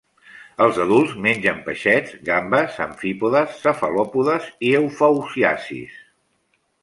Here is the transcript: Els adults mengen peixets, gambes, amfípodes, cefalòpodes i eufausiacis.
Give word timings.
Els 0.67 0.77
adults 0.85 1.11
mengen 1.25 1.59
peixets, 1.67 2.15
gambes, 2.29 2.79
amfípodes, 2.87 3.53
cefalòpodes 3.65 4.49
i 4.69 4.71
eufausiacis. 4.81 6.01